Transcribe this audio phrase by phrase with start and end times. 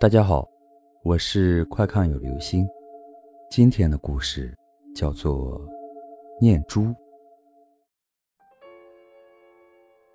[0.00, 0.48] 大家好，
[1.02, 2.64] 我是快看有流星。
[3.50, 4.56] 今天的故事
[4.94, 5.60] 叫做
[6.40, 6.82] 《念珠》。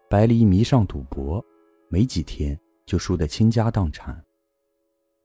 [0.10, 1.44] 白离迷上赌博，
[1.90, 4.23] 没几天就输得倾家荡产。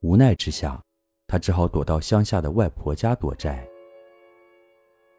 [0.00, 0.82] 无奈之下，
[1.29, 3.64] 他只好躲到乡下的外婆家躲债。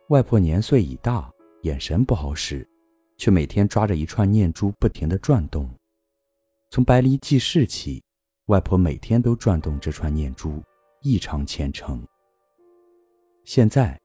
[0.09, 1.31] 外婆年岁已大，
[1.61, 2.67] 眼神不好使，
[3.15, 5.73] 却每天抓着一串念珠不停的转动。
[6.71, 8.03] 从白离记事起。
[8.49, 10.59] 外婆每天都转动这串念珠，
[11.01, 12.03] 异常虔诚。
[13.45, 13.99] 现在，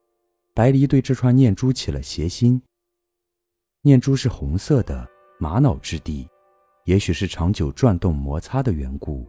[0.53, 2.61] 白离对这串念珠起了邪心。
[3.81, 5.07] 念珠是红色的，
[5.39, 6.29] 玛瑙质地，
[6.83, 9.27] 也许是长久转动摩擦的缘故，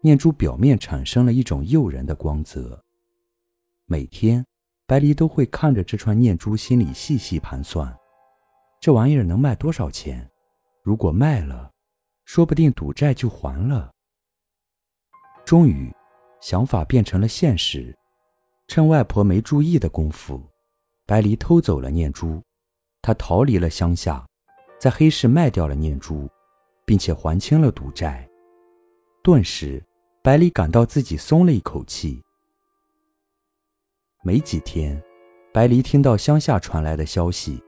[0.00, 2.82] 念珠表面产生了一种诱人的光泽。
[3.84, 4.42] 每天，
[4.86, 7.94] 白离都会看着这串念珠，心里细细盘算：
[8.80, 10.26] 这玩意儿能卖多少钱？
[10.82, 11.70] 如果卖了，
[12.24, 13.92] 说不定赌债就还了。
[15.46, 15.94] 终于，
[16.40, 17.96] 想法变成了现实。
[18.66, 20.42] 趁外婆没注意的功夫，
[21.06, 22.42] 白离偷走了念珠。
[23.00, 24.26] 他逃离了乡下，
[24.76, 26.28] 在黑市卖掉了念珠，
[26.84, 28.28] 并且还清了赌债。
[29.22, 29.80] 顿时，
[30.20, 32.20] 白离感到自己松了一口气。
[34.24, 35.00] 没几天，
[35.52, 37.62] 白离听到乡下传来的消息：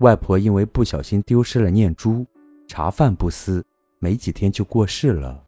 [0.00, 2.26] 外婆因为不小心丢失了念珠，
[2.66, 3.62] 茶饭不思，
[3.98, 5.44] 没几天就过世了。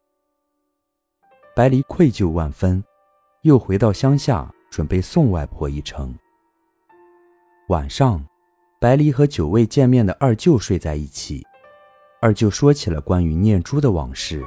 [1.56, 2.82] 白离愧疚万分，
[3.42, 6.12] 又回到乡下，准备送外婆一程。
[7.68, 8.26] 晚上，
[8.80, 11.46] 白离和久未见面的二舅睡在一起。
[12.20, 14.44] 二舅说起了关于念珠的往事。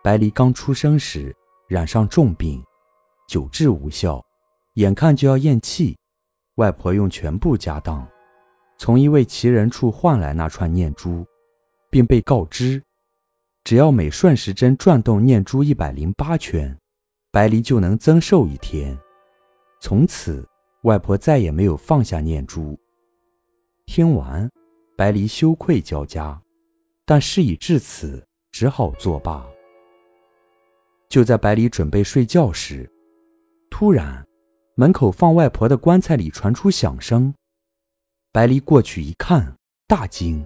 [0.00, 1.34] 白离刚出生时
[1.66, 2.62] 染上重病，
[3.26, 4.24] 久治无效，
[4.74, 5.98] 眼看就要咽气，
[6.54, 8.06] 外婆用全部家当，
[8.78, 11.26] 从一位奇人处换来那串念珠，
[11.90, 12.80] 并被告知。
[13.70, 16.76] 只要每顺时针转动念珠一百零八圈，
[17.30, 18.98] 白离就能增寿一天。
[19.80, 20.44] 从此，
[20.82, 22.76] 外婆再也没有放下念珠。
[23.86, 24.50] 听完，
[24.96, 26.36] 白离羞愧交加，
[27.06, 28.20] 但事已至此，
[28.50, 29.46] 只好作罢。
[31.08, 32.90] 就在白离准备睡觉时，
[33.70, 34.26] 突然，
[34.74, 37.32] 门口放外婆的棺材里传出响声。
[38.32, 40.44] 白离过去一看，大惊，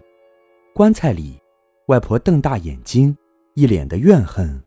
[0.74, 1.40] 棺材里。
[1.86, 3.14] 外婆瞪大眼睛，
[3.52, 4.62] 一脸的怨恨。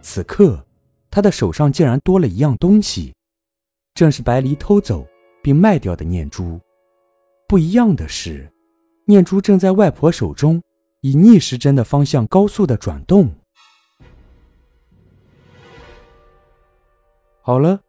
[0.00, 0.64] 此刻，
[1.10, 3.12] 她的手上竟然多了一样东西，
[3.92, 5.04] 正是白离偷走
[5.42, 6.60] 并卖掉的念珠。
[7.48, 8.48] 不一样的是，
[9.06, 10.62] 念珠正在外婆手中
[11.00, 13.34] 以逆时针的方向高速的转动。
[17.40, 17.80] 好了，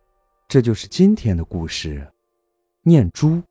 [0.47, 2.11] 这就是今天的故事，
[2.81, 3.43] 念珠。